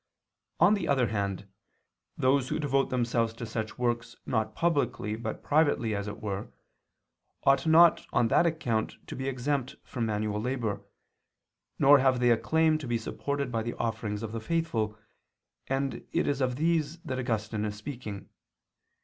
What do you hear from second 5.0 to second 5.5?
but